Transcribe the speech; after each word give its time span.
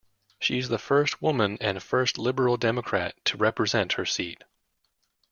She 0.39 0.57
is 0.57 0.69
the 0.69 0.79
first 0.79 1.21
woman 1.21 1.59
and 1.61 1.83
first 1.83 2.17
Liberal 2.17 2.57
Democrat 2.57 3.13
to 3.25 3.37
represent 3.37 3.93
her 3.93 4.05
seat. 4.07 4.43